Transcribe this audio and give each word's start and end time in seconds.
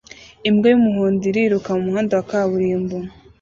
Imbwa 0.47 0.67
y'umuhondo 0.71 1.23
iriruka 1.31 1.69
mumuhanda 1.77 2.13
wa 2.17 2.25
kaburimbo 2.29 2.95